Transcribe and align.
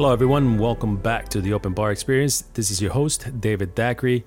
Hello, 0.00 0.14
everyone. 0.14 0.56
Welcome 0.56 0.96
back 0.96 1.28
to 1.28 1.42
the 1.42 1.52
Open 1.52 1.74
Bar 1.74 1.92
Experience. 1.92 2.44
This 2.54 2.70
is 2.70 2.80
your 2.80 2.90
host, 2.90 3.38
David 3.38 3.76
Dacry. 3.76 4.24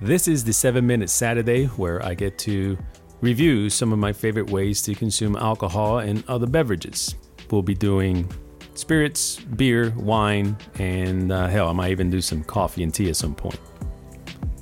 This 0.00 0.28
is 0.28 0.44
the 0.44 0.52
7 0.52 0.86
Minute 0.86 1.10
Saturday 1.10 1.64
where 1.64 2.00
I 2.06 2.14
get 2.14 2.38
to 2.46 2.78
review 3.20 3.68
some 3.70 3.92
of 3.92 3.98
my 3.98 4.12
favorite 4.12 4.48
ways 4.50 4.82
to 4.82 4.94
consume 4.94 5.34
alcohol 5.34 5.98
and 5.98 6.22
other 6.28 6.46
beverages. 6.46 7.16
We'll 7.50 7.62
be 7.62 7.74
doing 7.74 8.30
spirits, 8.74 9.40
beer, 9.40 9.90
wine, 9.96 10.56
and 10.78 11.32
uh, 11.32 11.48
hell, 11.48 11.70
I 11.70 11.72
might 11.72 11.90
even 11.90 12.08
do 12.08 12.20
some 12.20 12.44
coffee 12.44 12.84
and 12.84 12.94
tea 12.94 13.08
at 13.08 13.16
some 13.16 13.34
point. 13.34 13.58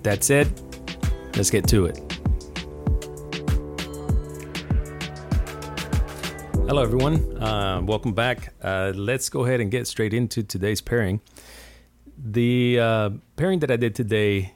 That's 0.02 0.30
it. 0.30 0.48
Let's 1.36 1.50
get 1.50 1.68
to 1.68 1.84
it. 1.84 2.11
Hello, 6.64 6.80
everyone. 6.80 7.42
Uh, 7.42 7.82
welcome 7.84 8.14
back. 8.14 8.54
Uh, 8.62 8.92
let's 8.94 9.28
go 9.28 9.44
ahead 9.44 9.60
and 9.60 9.70
get 9.70 9.86
straight 9.88 10.14
into 10.14 10.44
today's 10.44 10.80
pairing. 10.80 11.20
The 12.16 12.78
uh, 12.78 13.10
pairing 13.36 13.58
that 13.58 13.70
I 13.70 13.76
did 13.76 13.96
today, 13.96 14.54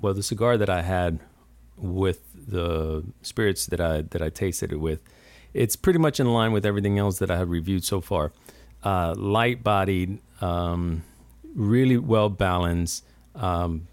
well, 0.00 0.12
the 0.12 0.24
cigar 0.24 0.58
that 0.58 0.68
I 0.68 0.82
had 0.82 1.20
with 1.76 2.24
the 2.34 3.04
spirits 3.22 3.66
that 3.66 3.80
I 3.80 4.02
that 4.02 4.20
I 4.20 4.28
tasted 4.28 4.72
it 4.72 4.80
with, 4.80 5.02
it's 5.54 5.76
pretty 5.76 6.00
much 6.00 6.18
in 6.18 6.26
line 6.26 6.50
with 6.50 6.66
everything 6.66 6.98
else 6.98 7.20
that 7.20 7.30
I 7.30 7.38
have 7.38 7.48
reviewed 7.48 7.84
so 7.84 8.00
far. 8.00 8.32
Uh, 8.82 9.14
light 9.16 9.62
bodied, 9.62 10.18
um, 10.40 11.04
really 11.54 11.96
well 11.96 12.28
balanced, 12.28 13.04
um, 13.36 13.86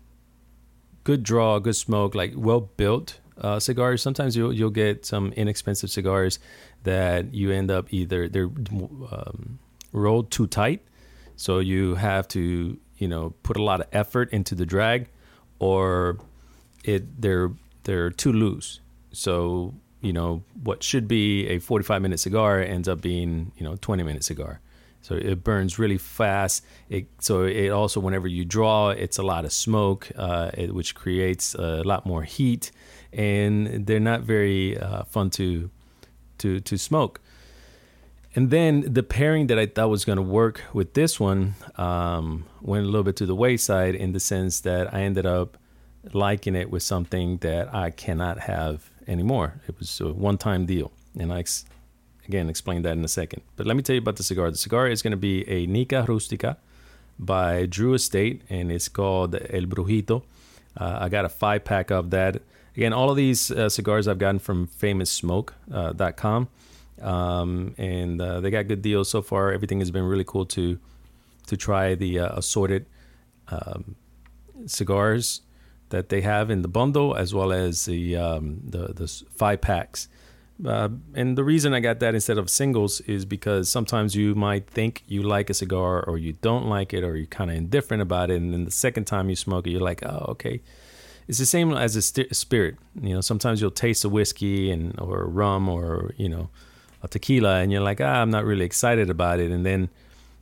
good 1.03 1.21
draw, 1.21 1.59
good 1.59 1.75
smoke, 1.75 2.15
like 2.15 2.33
well 2.35 2.61
built 2.61 3.19
uh, 3.39 3.59
cigars. 3.59 4.01
Sometimes 4.01 4.35
you'll 4.35 4.53
you'll 4.53 4.69
get 4.69 5.05
some 5.05 5.33
inexpensive 5.33 5.89
cigars 5.89 6.39
that 6.83 7.33
you 7.33 7.51
end 7.51 7.71
up 7.71 7.93
either 7.93 8.27
they're 8.27 8.49
um, 9.11 9.59
rolled 9.91 10.31
too 10.31 10.47
tight, 10.47 10.81
so 11.35 11.59
you 11.59 11.95
have 11.95 12.27
to 12.29 12.77
you 12.97 13.07
know 13.07 13.33
put 13.43 13.57
a 13.57 13.63
lot 13.63 13.81
of 13.81 13.87
effort 13.91 14.31
into 14.31 14.55
the 14.55 14.65
drag, 14.65 15.09
or 15.59 16.17
it 16.83 17.21
they're 17.21 17.51
they're 17.83 18.09
too 18.09 18.33
loose. 18.33 18.79
So 19.11 19.73
you 20.01 20.13
know 20.13 20.43
what 20.63 20.83
should 20.83 21.07
be 21.07 21.47
a 21.47 21.59
45 21.59 22.01
minute 22.01 22.19
cigar 22.19 22.59
ends 22.59 22.87
up 22.87 23.01
being 23.01 23.51
you 23.57 23.63
know 23.63 23.75
20 23.75 24.03
minute 24.03 24.23
cigar. 24.23 24.59
So 25.03 25.15
it 25.15 25.43
burns 25.43 25.77
really 25.77 25.97
fast. 25.97 26.63
It, 26.89 27.07
so 27.19 27.43
it 27.43 27.69
also, 27.69 27.99
whenever 27.99 28.25
you 28.25 28.45
draw, 28.45 28.89
it's 28.89 29.17
a 29.17 29.21
lot 29.21 29.43
of 29.43 29.51
smoke, 29.51 30.09
uh, 30.15 30.51
it, 30.53 30.73
which 30.73 30.95
creates 30.95 31.55
a 31.55 31.83
lot 31.83 32.05
more 32.05 32.23
heat, 32.23 32.71
and 33.13 33.85
they're 33.85 33.99
not 33.99 34.21
very 34.21 34.77
uh, 34.77 35.03
fun 35.03 35.29
to 35.31 35.69
to 36.39 36.59
to 36.59 36.77
smoke. 36.77 37.19
And 38.35 38.49
then 38.49 38.81
the 38.91 39.03
pairing 39.03 39.47
that 39.47 39.59
I 39.59 39.67
thought 39.67 39.89
was 39.89 40.05
going 40.05 40.15
to 40.15 40.23
work 40.23 40.61
with 40.73 40.95
this 40.95 41.19
one 41.19 41.53
um, 41.75 42.45
went 42.61 42.83
a 42.83 42.87
little 42.87 43.03
bit 43.03 43.15
to 43.17 43.27
the 43.27 43.35
wayside 43.35 43.93
in 43.93 44.11
the 44.11 44.19
sense 44.19 44.61
that 44.61 44.91
I 44.91 45.01
ended 45.01 45.27
up 45.27 45.57
liking 46.13 46.55
it 46.55 46.71
with 46.71 46.81
something 46.81 47.37
that 47.37 47.73
I 47.73 47.91
cannot 47.91 48.39
have 48.39 48.89
anymore. 49.07 49.61
It 49.67 49.77
was 49.77 50.01
a 50.01 50.11
one-time 50.11 50.65
deal, 50.65 50.91
and 51.17 51.31
I 51.31 51.39
ex- 51.39 51.65
again 52.27 52.49
explain 52.49 52.81
that 52.81 52.93
in 52.93 53.03
a 53.03 53.07
second. 53.07 53.43
But 53.55 53.67
let 53.67 53.75
me 53.75 53.83
tell 53.83 53.93
you 53.93 54.01
about 54.01 54.15
the 54.15 54.23
cigar. 54.23 54.49
The 54.49 54.57
cigar 54.57 54.87
is 54.87 55.03
going 55.03 55.11
to 55.11 55.17
be 55.17 55.47
a 55.47 55.67
Nica 55.67 56.03
Rustica 56.07 56.57
by 57.19 57.67
Drew 57.67 57.93
Estate, 57.93 58.41
and 58.49 58.71
it's 58.71 58.89
called 58.89 59.35
El 59.35 59.65
Brujito. 59.67 60.23
Uh, 60.75 60.97
I 61.01 61.09
got 61.09 61.23
a 61.23 61.29
five 61.29 61.63
pack 61.63 61.91
of 61.91 62.09
that. 62.09 62.41
Again, 62.75 62.93
all 62.93 63.09
of 63.09 63.17
these 63.17 63.51
uh, 63.51 63.69
cigars 63.69 64.07
I've 64.07 64.17
gotten 64.17 64.39
from 64.39 64.67
FamousSmoke.com, 64.67 66.47
uh, 67.01 67.07
um, 67.07 67.75
and 67.77 68.19
uh, 68.19 68.39
they 68.39 68.49
got 68.49 68.67
good 68.67 68.81
deals 68.81 69.09
so 69.09 69.21
far. 69.21 69.51
Everything 69.51 69.79
has 69.79 69.91
been 69.91 70.03
really 70.03 70.23
cool 70.23 70.45
to 70.47 70.79
to 71.45 71.57
try 71.57 71.93
the 71.93 72.19
uh, 72.19 72.37
assorted 72.37 72.85
um, 73.49 73.95
cigars 74.65 75.41
that 75.89 76.09
they 76.09 76.21
have 76.21 76.49
in 76.49 76.61
the 76.61 76.67
bundle, 76.67 77.15
as 77.15 77.33
well 77.33 77.51
as 77.51 77.85
the 77.85 78.15
um, 78.15 78.61
the, 78.63 78.93
the 78.93 79.07
five 79.35 79.61
packs. 79.61 80.07
Uh, 80.65 80.89
and 81.13 81.37
the 81.37 81.43
reason 81.43 81.73
I 81.73 81.79
got 81.79 81.99
that 81.99 82.13
instead 82.13 82.37
of 82.37 82.49
singles 82.49 83.01
is 83.01 83.25
because 83.25 83.69
sometimes 83.69 84.15
you 84.15 84.35
might 84.35 84.67
think 84.67 85.03
you 85.07 85.23
like 85.23 85.49
a 85.49 85.53
cigar 85.53 86.03
or 86.03 86.17
you 86.17 86.33
don't 86.33 86.67
like 86.67 86.93
it 86.93 87.03
or 87.03 87.15
you're 87.15 87.25
kind 87.25 87.49
of 87.51 87.57
indifferent 87.57 88.01
about 88.01 88.29
it. 88.29 88.35
And 88.35 88.53
then 88.53 88.65
the 88.65 88.71
second 88.71 89.05
time 89.05 89.29
you 89.29 89.35
smoke 89.35 89.67
it, 89.67 89.71
you're 89.71 89.81
like, 89.81 90.03
oh, 90.03 90.25
okay. 90.29 90.61
It's 91.27 91.37
the 91.37 91.45
same 91.45 91.73
as 91.73 91.95
a 91.95 92.01
st- 92.01 92.35
spirit. 92.35 92.75
You 93.01 93.15
know, 93.15 93.21
sometimes 93.21 93.61
you'll 93.61 93.71
taste 93.71 94.03
a 94.03 94.09
whiskey 94.09 94.71
and 94.71 94.99
or 94.99 95.25
rum 95.25 95.69
or, 95.69 96.13
you 96.17 96.29
know, 96.29 96.49
a 97.01 97.07
tequila 97.07 97.59
and 97.59 97.71
you're 97.71 97.81
like, 97.81 98.01
ah, 98.01 98.21
I'm 98.21 98.29
not 98.29 98.45
really 98.45 98.65
excited 98.65 99.09
about 99.09 99.39
it. 99.39 99.51
And 99.51 99.65
then 99.65 99.89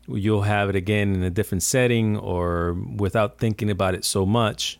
you'll 0.08 0.44
have 0.44 0.70
it 0.70 0.76
again 0.76 1.14
in 1.14 1.24
a 1.24 1.30
different 1.30 1.64
setting 1.64 2.18
or 2.18 2.74
without 2.74 3.38
thinking 3.38 3.70
about 3.70 3.94
it 3.96 4.04
so 4.04 4.26
much 4.26 4.80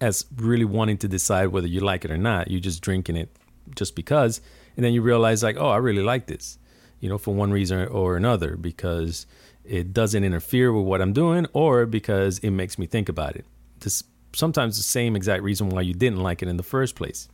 as 0.00 0.24
really 0.36 0.64
wanting 0.64 0.96
to 0.98 1.08
decide 1.08 1.48
whether 1.48 1.66
you 1.66 1.80
like 1.80 2.04
it 2.04 2.10
or 2.10 2.18
not. 2.18 2.50
You're 2.50 2.60
just 2.60 2.82
drinking 2.82 3.16
it 3.16 3.30
just 3.74 3.94
because 3.94 4.40
and 4.76 4.84
then 4.84 4.92
you 4.92 5.02
realize 5.02 5.42
like 5.42 5.56
oh 5.58 5.68
i 5.68 5.76
really 5.76 6.02
like 6.02 6.26
this 6.26 6.58
you 7.00 7.08
know 7.08 7.18
for 7.18 7.34
one 7.34 7.50
reason 7.50 7.86
or 7.88 8.16
another 8.16 8.56
because 8.56 9.26
it 9.64 9.92
doesn't 9.92 10.24
interfere 10.24 10.72
with 10.72 10.84
what 10.84 11.00
i'm 11.00 11.12
doing 11.12 11.46
or 11.52 11.86
because 11.86 12.38
it 12.38 12.50
makes 12.50 12.78
me 12.78 12.86
think 12.86 13.08
about 13.08 13.36
it 13.36 13.44
this 13.80 14.04
sometimes 14.32 14.76
the 14.76 14.82
same 14.82 15.16
exact 15.16 15.42
reason 15.42 15.68
why 15.68 15.80
you 15.80 15.94
didn't 15.94 16.20
like 16.20 16.42
it 16.42 16.48
in 16.48 16.56
the 16.56 16.62
first 16.62 16.94
place 16.94 17.28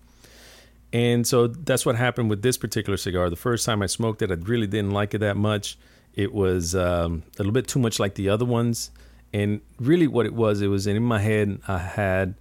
and 0.92 1.26
so 1.26 1.46
that's 1.46 1.84
what 1.84 1.96
happened 1.96 2.30
with 2.30 2.42
this 2.42 2.56
particular 2.56 2.96
cigar 2.96 3.28
the 3.30 3.36
first 3.36 3.66
time 3.66 3.82
i 3.82 3.86
smoked 3.86 4.22
it 4.22 4.30
i 4.30 4.34
really 4.34 4.66
didn't 4.66 4.92
like 4.92 5.14
it 5.14 5.18
that 5.18 5.36
much 5.36 5.78
it 6.14 6.32
was 6.32 6.74
um, 6.74 7.22
a 7.34 7.40
little 7.40 7.52
bit 7.52 7.68
too 7.68 7.78
much 7.78 8.00
like 8.00 8.14
the 8.14 8.28
other 8.28 8.44
ones 8.44 8.90
and 9.32 9.60
really 9.78 10.06
what 10.06 10.24
it 10.24 10.32
was 10.34 10.62
it 10.62 10.68
was 10.68 10.86
in 10.86 11.02
my 11.02 11.18
head 11.18 11.60
i 11.68 11.78
had 11.78 12.34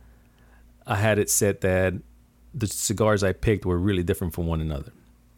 i 0.87 0.95
had 0.95 1.19
it 1.19 1.29
set 1.29 1.61
that 1.61 1.93
the 2.55 2.67
cigars 2.67 3.23
I 3.23 3.33
picked 3.33 3.65
were 3.65 3.77
really 3.77 4.03
different 4.03 4.33
from 4.33 4.47
one 4.47 4.61
another. 4.61 4.91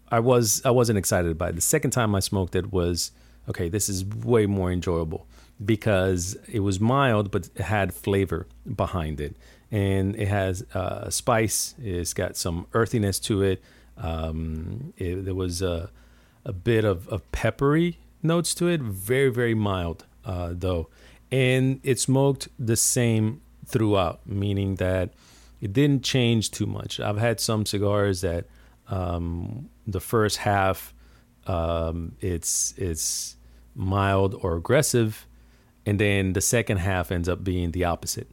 I 0.09 0.19
was 0.19 0.61
I 0.63 0.71
wasn't 0.71 0.99
excited 0.99 1.37
by 1.37 1.49
it. 1.49 1.55
The 1.55 1.61
second 1.61 1.91
time 1.91 2.15
I 2.15 2.19
smoked 2.19 2.55
it 2.55 2.71
was 2.71 3.11
okay. 3.49 3.67
This 3.67 3.89
is 3.89 4.05
way 4.05 4.45
more 4.45 4.71
enjoyable 4.71 5.25
because 5.63 6.37
it 6.47 6.59
was 6.59 6.79
mild, 6.79 7.31
but 7.31 7.49
it 7.55 7.63
had 7.63 7.93
flavor 7.93 8.47
behind 8.75 9.19
it, 9.19 9.35
and 9.71 10.15
it 10.15 10.27
has 10.27 10.63
uh, 10.73 11.09
spice. 11.09 11.75
It's 11.81 12.13
got 12.13 12.37
some 12.37 12.67
earthiness 12.73 13.19
to 13.21 13.41
it. 13.41 13.61
Um, 13.97 14.93
it 14.97 15.25
there 15.25 15.35
was 15.35 15.61
a 15.61 15.89
a 16.45 16.53
bit 16.53 16.85
of, 16.85 17.07
of 17.09 17.29
peppery 17.31 17.99
notes 18.23 18.53
to 18.55 18.67
it. 18.67 18.81
Very 18.81 19.29
very 19.29 19.55
mild 19.55 20.05
uh, 20.25 20.53
though, 20.53 20.89
and 21.31 21.79
it 21.83 21.99
smoked 21.99 22.47
the 22.59 22.75
same 22.75 23.41
throughout, 23.65 24.25
meaning 24.25 24.75
that 24.75 25.09
it 25.59 25.73
didn't 25.73 26.03
change 26.03 26.51
too 26.51 26.67
much. 26.67 26.99
I've 26.99 27.17
had 27.17 27.39
some 27.39 27.65
cigars 27.65 28.21
that 28.21 28.45
um, 28.89 29.69
the 29.85 29.99
first 29.99 30.37
half 30.37 30.93
um, 31.47 32.15
it's 32.19 32.73
it's 32.77 33.35
mild 33.75 34.35
or 34.41 34.55
aggressive, 34.55 35.25
and 35.87 35.97
then 35.99 36.33
the 36.33 36.41
second 36.41 36.79
half 36.79 37.13
ends 37.13 37.29
up 37.29 37.45
being 37.45 37.71
the 37.71 37.85
opposite. 37.85 38.27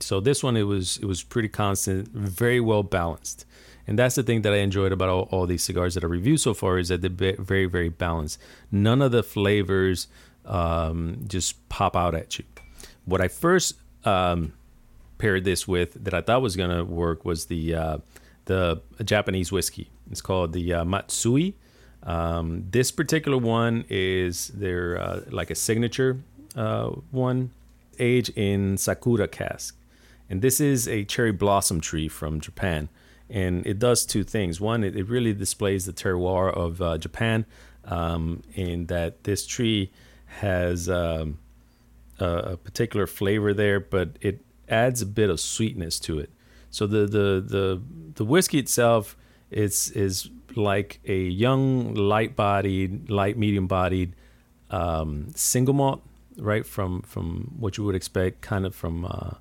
So 0.00 0.20
this 0.20 0.42
one 0.42 0.58
it 0.58 0.64
was 0.64 0.98
it 0.98 1.06
was 1.06 1.22
pretty 1.22 1.48
constant, 1.48 2.08
very 2.08 2.60
well 2.60 2.82
balanced, 2.82 3.46
and 3.86 3.98
that's 3.98 4.14
the 4.14 4.22
thing 4.22 4.42
that 4.42 4.52
I 4.52 4.58
enjoyed 4.58 4.92
about 4.92 5.08
all, 5.08 5.28
all 5.30 5.46
these 5.46 5.64
cigars 5.64 5.94
that 5.94 6.04
I 6.04 6.06
reviewed 6.06 6.40
so 6.40 6.52
far 6.54 6.78
is 6.78 6.88
that 6.88 7.00
they're 7.00 7.36
very 7.38 7.64
very 7.64 7.88
balanced. 7.88 8.38
None 8.70 9.00
of 9.00 9.10
the 9.10 9.22
flavors 9.22 10.06
um, 10.44 11.24
just 11.26 11.66
pop 11.70 11.96
out 11.96 12.14
at 12.14 12.38
you. 12.38 12.44
What 13.06 13.20
I 13.22 13.28
first 13.28 13.74
um, 14.04 14.52
paired 15.16 15.44
this 15.44 15.66
with 15.66 16.04
that 16.04 16.12
I 16.12 16.20
thought 16.20 16.42
was 16.42 16.56
gonna 16.56 16.84
work 16.84 17.24
was 17.24 17.46
the 17.46 17.74
uh, 17.74 17.98
the 18.44 18.82
Japanese 19.02 19.50
whiskey. 19.50 19.90
It's 20.10 20.20
called 20.20 20.52
the 20.52 20.74
uh, 20.74 20.84
Matsui. 20.84 21.56
Um, 22.02 22.66
this 22.70 22.90
particular 22.90 23.38
one 23.38 23.84
is 23.88 24.48
their 24.48 25.00
uh, 25.00 25.20
like 25.30 25.50
a 25.50 25.54
signature 25.54 26.22
uh, 26.56 26.88
one, 27.10 27.50
age 27.98 28.30
in 28.30 28.76
Sakura 28.76 29.28
cask, 29.28 29.76
and 30.28 30.42
this 30.42 30.60
is 30.60 30.88
a 30.88 31.04
cherry 31.04 31.32
blossom 31.32 31.80
tree 31.80 32.08
from 32.08 32.40
Japan. 32.40 32.88
And 33.30 33.66
it 33.66 33.78
does 33.78 34.04
two 34.04 34.24
things. 34.24 34.60
One, 34.60 34.84
it, 34.84 34.94
it 34.94 35.08
really 35.08 35.32
displays 35.32 35.86
the 35.86 35.92
terroir 35.92 36.52
of 36.52 36.82
uh, 36.82 36.98
Japan, 36.98 37.46
um, 37.84 38.42
in 38.54 38.86
that 38.86 39.24
this 39.24 39.46
tree 39.46 39.90
has 40.40 40.88
um, 40.88 41.38
a, 42.18 42.26
a 42.26 42.56
particular 42.56 43.06
flavor 43.06 43.54
there, 43.54 43.80
but 43.80 44.18
it 44.20 44.44
adds 44.68 45.02
a 45.02 45.06
bit 45.06 45.30
of 45.30 45.40
sweetness 45.40 45.98
to 46.00 46.18
it. 46.18 46.30
So 46.70 46.86
the 46.86 47.06
the 47.06 47.44
the 47.46 47.82
the 48.14 48.24
whiskey 48.24 48.58
itself 48.58 49.16
is 49.50 49.90
is 49.90 50.30
like 50.56 51.00
a 51.06 51.18
young, 51.18 51.94
light 51.94 52.36
bodied, 52.36 53.10
light 53.10 53.36
medium 53.36 53.66
bodied 53.66 54.14
um, 54.70 55.28
single 55.34 55.74
malt, 55.74 56.02
right 56.38 56.66
from 56.66 57.02
from 57.02 57.52
what 57.58 57.76
you 57.76 57.84
would 57.84 57.94
expect, 57.94 58.40
kind 58.40 58.66
of 58.66 58.74
from 58.74 59.04
uh, 59.04 59.34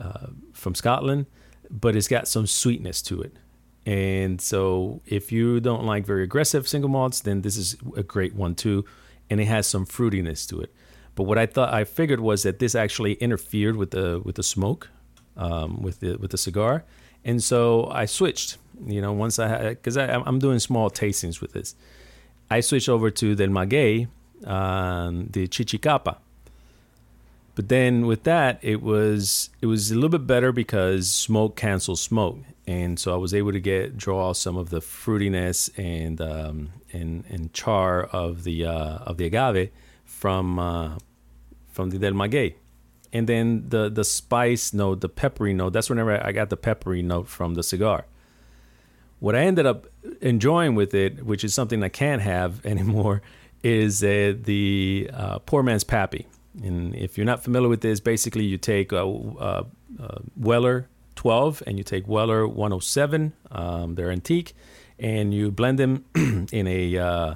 uh, 0.00 0.26
from 0.52 0.74
Scotland, 0.74 1.26
but 1.70 1.96
it's 1.96 2.08
got 2.08 2.28
some 2.28 2.46
sweetness 2.46 3.02
to 3.02 3.22
it. 3.22 3.36
And 3.86 4.40
so, 4.40 5.02
if 5.04 5.30
you 5.30 5.60
don't 5.60 5.84
like 5.84 6.06
very 6.06 6.24
aggressive 6.24 6.66
single 6.66 6.90
malts, 6.90 7.20
then 7.20 7.42
this 7.42 7.56
is 7.56 7.76
a 7.96 8.02
great 8.02 8.34
one 8.34 8.54
too. 8.54 8.84
and 9.30 9.40
it 9.40 9.46
has 9.46 9.66
some 9.66 9.86
fruitiness 9.86 10.46
to 10.48 10.60
it. 10.60 10.72
But 11.14 11.24
what 11.24 11.38
I 11.38 11.46
thought 11.46 11.72
I 11.72 11.84
figured 11.84 12.20
was 12.20 12.42
that 12.42 12.58
this 12.58 12.74
actually 12.74 13.14
interfered 13.14 13.76
with 13.76 13.90
the 13.92 14.20
with 14.24 14.36
the 14.36 14.42
smoke, 14.42 14.90
um, 15.36 15.82
with 15.82 16.00
the 16.00 16.16
with 16.16 16.30
the 16.30 16.38
cigar, 16.38 16.84
and 17.24 17.42
so 17.42 17.88
I 17.90 18.06
switched. 18.06 18.58
You 18.86 19.00
know, 19.00 19.12
once 19.12 19.38
I 19.38 19.70
because 19.70 19.96
I'm 19.96 20.38
doing 20.38 20.58
small 20.58 20.90
tastings 20.90 21.40
with 21.40 21.52
this, 21.52 21.76
I 22.50 22.60
switched 22.60 22.88
over 22.88 23.10
to 23.10 23.34
the 23.34 23.46
maguey, 23.46 24.08
um, 24.44 25.28
the 25.32 25.48
chichicapa. 25.48 26.16
But 27.54 27.68
then 27.68 28.06
with 28.06 28.24
that, 28.24 28.58
it 28.62 28.82
was 28.82 29.50
it 29.60 29.66
was 29.66 29.90
a 29.90 29.94
little 29.94 30.10
bit 30.10 30.26
better 30.26 30.50
because 30.50 31.12
smoke 31.12 31.56
cancels 31.56 32.00
smoke, 32.00 32.38
and 32.66 32.98
so 32.98 33.14
I 33.14 33.16
was 33.16 33.32
able 33.32 33.52
to 33.52 33.60
get 33.60 33.96
draw 33.96 34.32
some 34.32 34.56
of 34.56 34.70
the 34.70 34.80
fruitiness 34.80 35.70
and 35.78 36.20
um, 36.20 36.70
and 36.92 37.24
and 37.28 37.52
char 37.52 38.04
of 38.04 38.42
the 38.42 38.64
uh, 38.64 38.98
of 38.98 39.18
the 39.18 39.26
agave 39.26 39.70
from 40.04 40.58
uh, 40.58 40.98
from 41.68 41.90
the 41.90 41.98
del 41.98 42.12
maguey, 42.12 42.54
and 43.12 43.28
then 43.28 43.68
the 43.68 43.88
the 43.88 44.04
spice 44.04 44.74
note, 44.74 45.00
the 45.00 45.08
peppery 45.08 45.54
note. 45.54 45.72
That's 45.74 45.88
whenever 45.88 46.24
I 46.26 46.32
got 46.32 46.50
the 46.50 46.56
peppery 46.56 47.02
note 47.02 47.28
from 47.28 47.54
the 47.54 47.62
cigar. 47.62 48.06
What 49.20 49.36
I 49.36 49.42
ended 49.42 49.64
up 49.64 49.86
enjoying 50.20 50.74
with 50.74 50.92
it, 50.92 51.24
which 51.24 51.44
is 51.44 51.54
something 51.54 51.84
I 51.84 51.88
can't 51.88 52.20
have 52.20 52.66
anymore, 52.72 53.22
is 53.64 54.04
uh, 54.04 54.34
the 54.40 55.10
uh, 55.12 55.38
poor 55.40 55.62
man's 55.62 55.84
pappy. 55.84 56.26
And 56.62 56.94
if 56.94 57.18
you're 57.18 57.26
not 57.26 57.42
familiar 57.42 57.68
with 57.68 57.80
this, 57.80 57.98
basically 57.98 58.44
you 58.44 58.58
take 58.58 58.92
a, 58.92 59.02
a, 59.04 59.66
a 59.98 60.20
Weller 60.36 60.88
12 61.16 61.62
and 61.66 61.78
you 61.78 61.82
take 61.82 62.06
Weller 62.06 62.46
107, 62.46 63.32
um, 63.50 63.94
they're 63.94 64.10
antique, 64.10 64.54
and 64.98 65.34
you 65.34 65.50
blend 65.50 65.78
them 65.78 66.04
in 66.52 66.66
a 66.66 66.96
uh, 66.98 67.34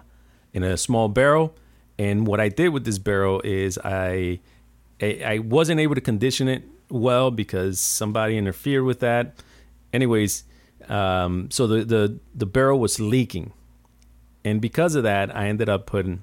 in 0.53 0.63
a 0.63 0.77
small 0.77 1.09
barrel. 1.09 1.55
And 1.99 2.27
what 2.27 2.39
I 2.39 2.49
did 2.49 2.69
with 2.69 2.85
this 2.85 2.99
barrel 2.99 3.41
is 3.43 3.79
I, 3.85 4.41
I 5.01 5.23
I 5.25 5.39
wasn't 5.39 5.81
able 5.81 5.95
to 5.95 6.01
condition 6.01 6.47
it 6.47 6.63
well 6.91 7.31
because 7.31 7.81
somebody 7.81 8.37
interfered 8.37 8.85
with 8.85 9.01
that. 9.01 9.35
Anyways, 9.93 10.45
um, 10.89 11.51
so 11.51 11.67
the, 11.67 11.85
the 11.85 12.19
the 12.35 12.47
barrel 12.47 12.79
was 12.79 13.01
leaking, 13.01 13.53
and 14.49 14.61
because 14.61 14.95
of 14.95 15.03
that, 15.03 15.35
I 15.35 15.47
ended 15.49 15.69
up 15.69 15.87
putting, 15.87 16.23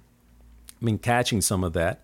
I 0.81 0.85
mean, 0.85 0.97
catching 0.97 1.41
some 1.41 1.63
of 1.63 1.73
that 1.73 2.01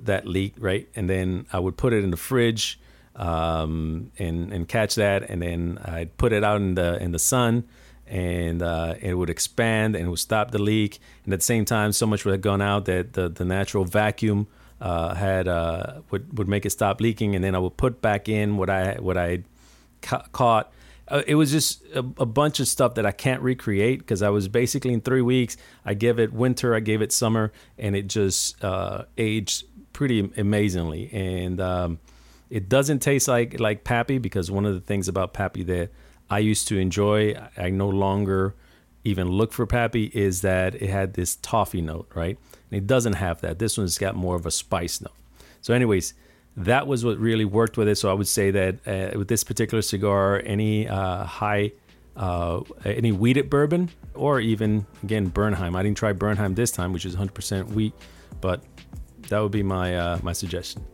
that 0.00 0.26
leak, 0.26 0.54
right? 0.58 0.88
And 0.94 1.08
then 1.08 1.46
I 1.52 1.58
would 1.58 1.76
put 1.76 1.92
it 1.92 2.04
in 2.04 2.10
the 2.10 2.16
fridge 2.16 2.78
um, 3.16 4.10
and 4.18 4.52
and 4.52 4.68
catch 4.68 4.94
that, 4.96 5.28
and 5.30 5.42
then 5.42 5.78
I'd 5.84 6.16
put 6.16 6.32
it 6.32 6.42
out 6.44 6.60
in 6.60 6.74
the 6.74 7.02
in 7.02 7.12
the 7.12 7.18
sun, 7.18 7.64
and 8.06 8.62
uh, 8.62 8.94
it 9.00 9.14
would 9.14 9.30
expand 9.30 9.96
and 9.96 10.10
would 10.10 10.18
stop 10.18 10.50
the 10.50 10.58
leak. 10.58 10.98
And 11.24 11.32
at 11.32 11.40
the 11.40 11.44
same 11.44 11.64
time, 11.64 11.92
so 11.92 12.06
much 12.06 12.24
would 12.24 12.32
have 12.32 12.40
gone 12.40 12.62
out 12.62 12.86
that 12.86 13.12
the 13.12 13.28
the 13.28 13.44
natural 13.44 13.84
vacuum 13.84 14.46
uh, 14.80 15.14
had 15.14 15.48
uh, 15.48 16.00
would 16.10 16.36
would 16.36 16.48
make 16.48 16.66
it 16.66 16.70
stop 16.70 17.00
leaking, 17.00 17.34
and 17.34 17.44
then 17.44 17.54
I 17.54 17.58
would 17.58 17.76
put 17.76 18.02
back 18.02 18.28
in 18.28 18.56
what 18.56 18.68
I 18.68 18.94
what 18.94 19.16
I 19.16 19.44
ca- 20.02 20.26
caught. 20.32 20.72
Uh, 21.06 21.22
it 21.26 21.34
was 21.34 21.50
just 21.50 21.84
a, 21.94 21.98
a, 21.98 22.26
bunch 22.26 22.60
of 22.60 22.68
stuff 22.68 22.94
that 22.94 23.04
I 23.04 23.12
can't 23.12 23.42
recreate 23.42 23.98
because 23.98 24.22
I 24.22 24.30
was 24.30 24.48
basically 24.48 24.94
in 24.94 25.02
three 25.02 25.20
weeks. 25.20 25.56
I 25.84 25.92
gave 25.94 26.18
it 26.18 26.32
winter, 26.32 26.74
I 26.74 26.80
gave 26.80 27.02
it 27.02 27.12
summer, 27.12 27.52
and 27.78 27.94
it 27.94 28.08
just 28.08 28.62
uh, 28.64 29.04
aged 29.18 29.64
pretty 29.92 30.30
amazingly. 30.36 31.10
And 31.12 31.60
um, 31.60 31.98
it 32.48 32.68
doesn't 32.68 33.00
taste 33.00 33.28
like 33.28 33.60
like 33.60 33.84
Pappy 33.84 34.18
because 34.18 34.50
one 34.50 34.64
of 34.64 34.74
the 34.74 34.80
things 34.80 35.08
about 35.08 35.34
Pappy 35.34 35.62
that 35.64 35.90
I 36.30 36.38
used 36.38 36.68
to 36.68 36.78
enjoy, 36.78 37.34
I 37.56 37.70
no 37.70 37.88
longer 37.88 38.54
even 39.04 39.28
look 39.28 39.52
for 39.52 39.66
Pappy, 39.66 40.10
is 40.14 40.40
that 40.40 40.74
it 40.74 40.88
had 40.88 41.14
this 41.14 41.36
toffee 41.36 41.82
note, 41.82 42.10
right? 42.14 42.38
And 42.70 42.78
it 42.78 42.86
doesn't 42.86 43.14
have 43.14 43.42
that. 43.42 43.58
This 43.58 43.76
one's 43.76 43.98
got 43.98 44.16
more 44.16 44.36
of 44.36 44.46
a 44.46 44.50
spice 44.50 45.02
note. 45.02 45.12
So, 45.60 45.74
anyways, 45.74 46.14
that 46.56 46.86
was 46.86 47.04
what 47.04 47.18
really 47.18 47.44
worked 47.44 47.76
with 47.76 47.88
it. 47.88 47.96
So 47.96 48.10
I 48.10 48.14
would 48.14 48.28
say 48.28 48.50
that 48.50 48.76
uh, 48.86 49.18
with 49.18 49.28
this 49.28 49.44
particular 49.44 49.82
cigar, 49.82 50.40
any 50.44 50.88
uh, 50.88 51.24
high, 51.24 51.72
uh, 52.16 52.60
any 52.84 53.12
wheated 53.12 53.50
bourbon, 53.50 53.90
or 54.14 54.40
even 54.40 54.86
again 55.02 55.30
Bernheim. 55.30 55.74
I 55.76 55.82
didn't 55.82 55.96
try 55.96 56.12
Bernheim 56.12 56.54
this 56.54 56.70
time, 56.70 56.92
which 56.92 57.04
is 57.04 57.16
100% 57.16 57.68
wheat, 57.70 57.92
but 58.40 58.62
that 59.28 59.40
would 59.40 59.52
be 59.52 59.62
my 59.62 59.96
uh, 59.96 60.18
my 60.22 60.32
suggestion. 60.32 60.84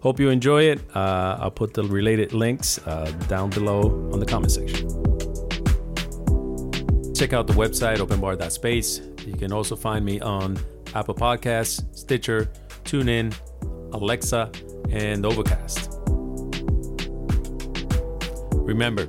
Hope 0.00 0.18
you 0.18 0.30
enjoy 0.30 0.62
it. 0.62 0.80
Uh, 0.96 1.36
I'll 1.40 1.50
put 1.50 1.74
the 1.74 1.84
related 1.84 2.32
links 2.32 2.78
uh, 2.86 3.10
down 3.28 3.50
below 3.50 4.10
on 4.12 4.20
the 4.20 4.26
comment 4.26 4.52
section. 4.52 4.88
Check 7.12 7.34
out 7.34 7.46
the 7.46 7.52
website 7.52 7.98
openbar.space. 7.98 9.02
You 9.26 9.34
can 9.34 9.52
also 9.52 9.76
find 9.76 10.02
me 10.02 10.18
on 10.20 10.58
Apple 10.94 11.14
Podcasts, 11.14 11.84
Stitcher, 11.94 12.50
TuneIn, 12.84 13.34
Alexa, 13.92 14.50
and 14.90 15.24
Overcast. 15.24 15.90
Remember, 18.54 19.06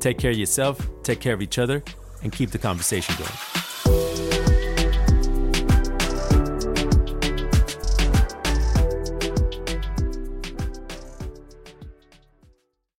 take 0.00 0.18
care 0.18 0.30
of 0.30 0.36
yourself, 0.36 0.88
take 1.02 1.20
care 1.20 1.34
of 1.34 1.42
each 1.42 1.58
other, 1.58 1.82
and 2.22 2.32
keep 2.32 2.50
the 2.50 2.58
conversation 2.58 3.14
going. 3.18 3.53